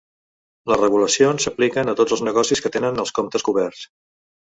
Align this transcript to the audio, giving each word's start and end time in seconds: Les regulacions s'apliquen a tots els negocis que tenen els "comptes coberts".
Les 0.69 0.79
regulacions 0.79 1.45
s'apliquen 1.47 1.91
a 1.93 1.95
tots 1.99 2.15
els 2.17 2.23
negocis 2.29 2.63
que 2.67 2.73
tenen 2.77 3.03
els 3.05 3.13
"comptes 3.19 3.47
coberts". 3.51 3.83